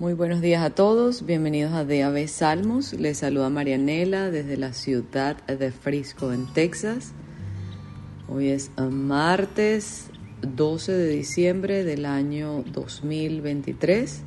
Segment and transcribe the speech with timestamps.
[0.00, 2.94] Muy buenos días a todos, bienvenidos a DAB Salmos.
[2.94, 7.12] Les saluda Marianela desde la ciudad de Frisco, en Texas.
[8.28, 10.06] Hoy es martes
[10.42, 14.22] 12 de diciembre del año 2023.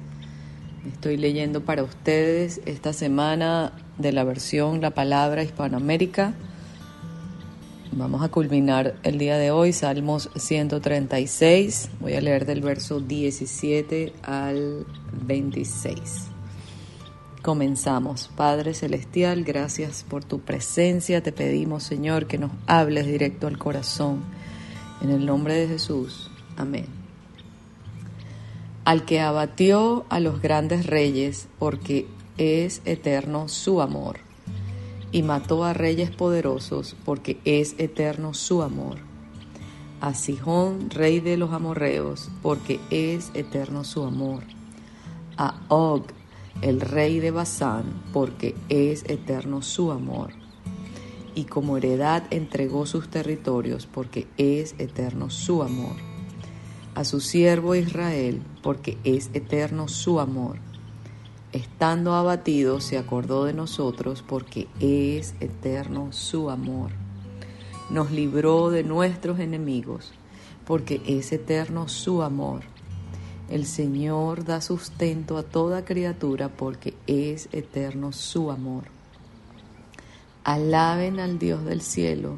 [0.94, 6.34] Estoy leyendo para ustedes esta semana de la versión La Palabra Hispanoamérica
[7.94, 11.90] Vamos a culminar el día de hoy, Salmos 136.
[12.02, 14.86] Voy a leer del verso 17 al
[15.26, 16.28] 26.
[17.42, 18.30] Comenzamos.
[18.36, 21.24] Padre Celestial, gracias por tu presencia.
[21.24, 24.22] Te pedimos, Señor, que nos hables directo al corazón.
[25.02, 26.30] En el nombre de Jesús.
[26.58, 26.88] Amén.
[28.84, 32.06] Al que abatió a los grandes reyes, porque
[32.38, 34.27] es eterno su amor
[35.18, 39.00] y mató a reyes poderosos, porque es eterno su amor.
[40.00, 44.44] A Sihón, rey de los amorreos, porque es eterno su amor.
[45.36, 46.04] A Og,
[46.62, 50.34] el rey de Basán, porque es eterno su amor.
[51.34, 55.96] Y como heredad entregó sus territorios, porque es eterno su amor.
[56.94, 60.60] A su siervo Israel, porque es eterno su amor
[61.58, 66.92] estando abatido, se acordó de nosotros porque es eterno su amor.
[67.90, 70.12] Nos libró de nuestros enemigos
[70.66, 72.62] porque es eterno su amor.
[73.50, 78.84] El Señor da sustento a toda criatura porque es eterno su amor.
[80.44, 82.38] Alaben al Dios del cielo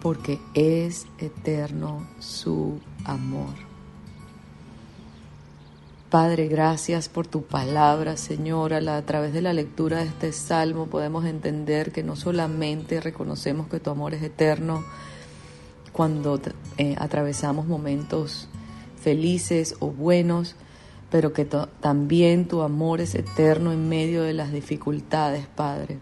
[0.00, 3.73] porque es eterno su amor.
[6.14, 8.72] Padre, gracias por tu palabra, Señor.
[8.72, 13.80] A, través de la lectura de este salmo podemos entender que no solamente reconocemos que
[13.80, 14.84] tu amor es eterno
[15.92, 16.40] cuando
[16.78, 18.46] eh, atravesamos momentos
[18.96, 20.54] felices o buenos,
[21.10, 25.98] pero que también tu amor es eterno en medio de las dificultades, Padre.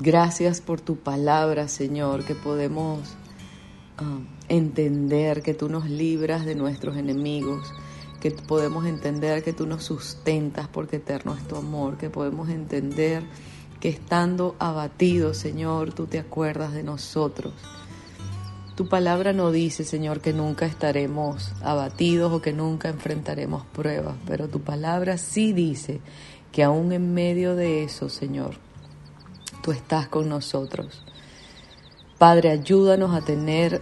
[0.00, 3.14] Gracias por tu palabra, Señor, que podemos
[3.98, 7.72] Ah, entender que tú nos libras de nuestros enemigos,
[8.20, 13.24] que podemos entender que tú nos sustentas porque eterno es tu amor, que podemos entender
[13.80, 17.52] que estando abatidos, Señor, tú te acuerdas de nosotros.
[18.76, 24.48] Tu palabra no dice, Señor, que nunca estaremos abatidos o que nunca enfrentaremos pruebas, pero
[24.48, 26.00] tu palabra sí dice
[26.52, 28.54] que aún en medio de eso, Señor,
[29.60, 31.02] tú estás con nosotros.
[32.18, 33.80] Padre, ayúdanos a tener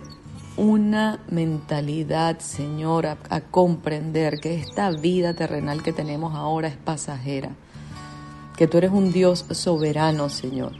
[0.58, 7.52] una mentalidad, Señor, a, comprender que esta vida terrenal que tenemos ahora es pasajera,
[8.58, 10.72] que tú eres un Dios soberano, Señor,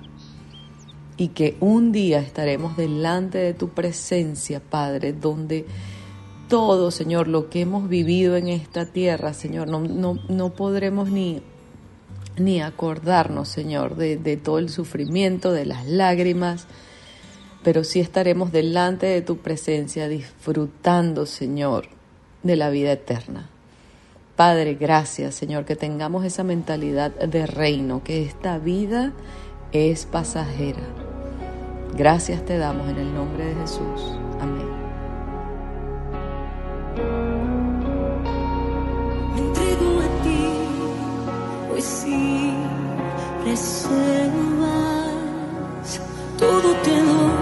[1.17, 5.65] y que un día estaremos delante de tu presencia, Padre, donde
[6.50, 11.41] todo, Señor, lo que hemos vivido en esta tierra, Señor, no, no, no podremos ni,
[12.37, 16.67] ni acordarnos, Señor, de, de todo el sufrimiento, de las lágrimas,
[17.66, 21.88] pero sí estaremos delante de tu presencia disfrutando, Señor,
[22.44, 23.49] de la vida eterna.
[24.37, 29.15] Padre, gracias, Señor, que tengamos esa mentalidad de reino, que esta vida
[29.72, 30.84] es pasajera.
[31.97, 34.12] Gracias te damos en el nombre de Jesús.
[34.41, 34.69] Amén.
[39.37, 40.47] entrego a ti,
[41.69, 42.53] pues sí,
[46.38, 47.36] todo te doy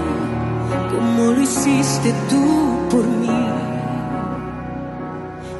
[1.32, 2.44] lo hiciste tú
[2.90, 3.40] por mí.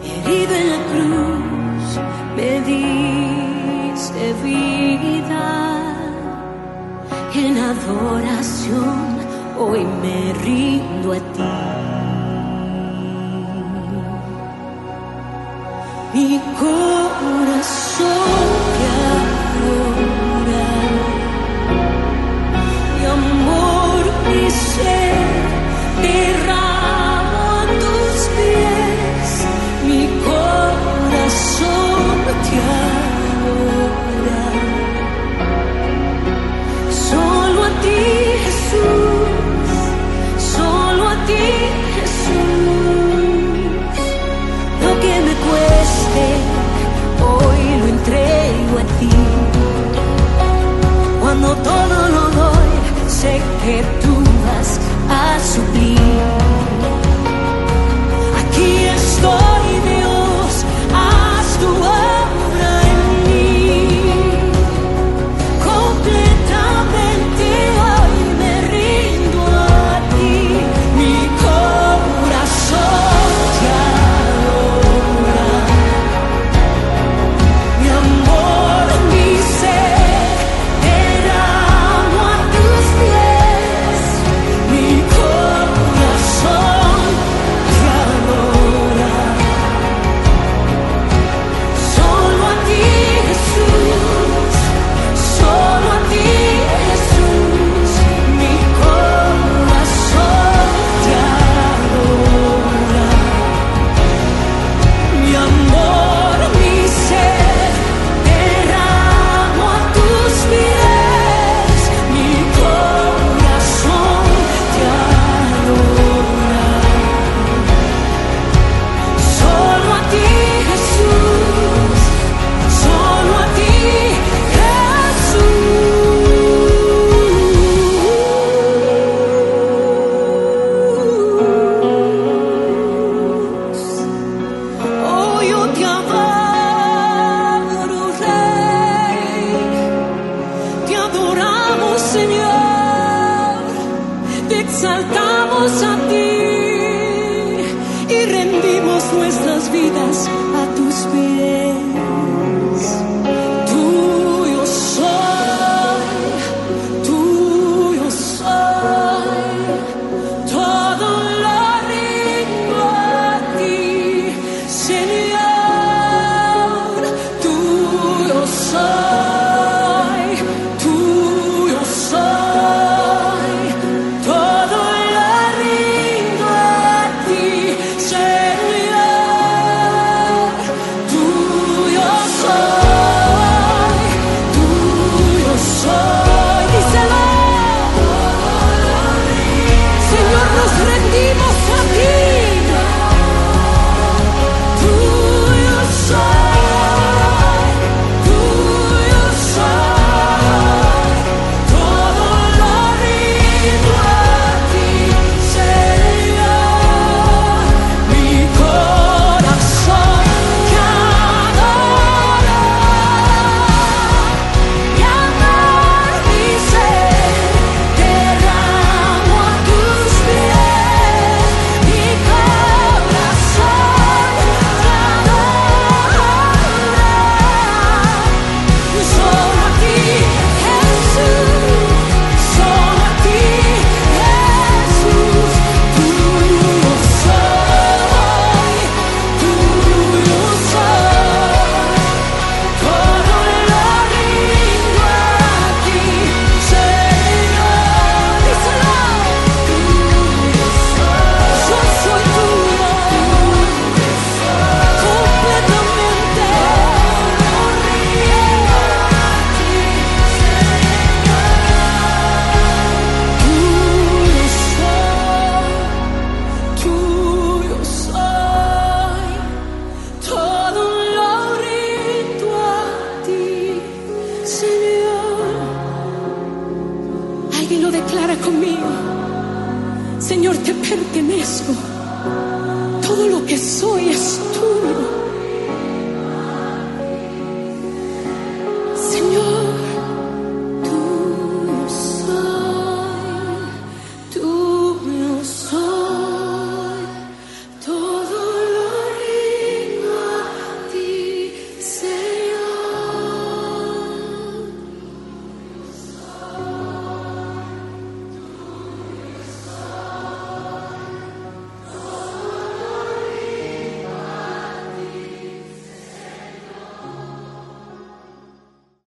[0.02, 1.86] Herida en la cruz,
[2.36, 5.46] me diste vida.
[7.34, 9.06] En adoración,
[9.58, 11.52] hoy me rindo a ti.
[16.14, 18.43] Mi corazón